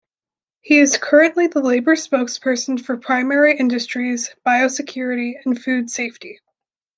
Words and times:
He 0.61 0.79
is 0.79 0.97
currently 0.99 1.45
the 1.45 1.61
Labour 1.61 1.93
spokesperson 1.93 2.83
for 2.83 2.97
Primary 2.97 3.55
Industries, 3.55 4.33
Biosecurity 4.43 5.33
and 5.45 5.61
Food 5.61 5.91
Safety. 5.91 6.39